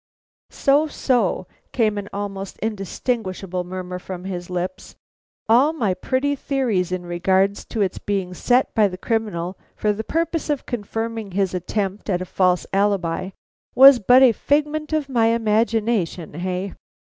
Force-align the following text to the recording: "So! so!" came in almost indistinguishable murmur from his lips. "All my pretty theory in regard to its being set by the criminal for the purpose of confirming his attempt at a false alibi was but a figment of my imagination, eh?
"So! 0.49 0.87
so!" 0.87 1.45
came 1.73 1.95
in 1.99 2.09
almost 2.11 2.57
indistinguishable 2.57 3.63
murmur 3.63 3.99
from 3.99 4.23
his 4.23 4.49
lips. 4.49 4.95
"All 5.47 5.73
my 5.73 5.93
pretty 5.93 6.35
theory 6.35 6.83
in 6.89 7.05
regard 7.05 7.53
to 7.55 7.81
its 7.81 7.99
being 7.99 8.33
set 8.33 8.73
by 8.73 8.87
the 8.87 8.97
criminal 8.97 9.59
for 9.75 9.93
the 9.93 10.03
purpose 10.03 10.49
of 10.49 10.65
confirming 10.65 11.33
his 11.33 11.53
attempt 11.53 12.09
at 12.09 12.19
a 12.19 12.25
false 12.25 12.65
alibi 12.73 13.29
was 13.75 13.99
but 13.99 14.23
a 14.23 14.31
figment 14.31 14.91
of 14.91 15.07
my 15.07 15.27
imagination, 15.27 16.33
eh? 16.37 16.71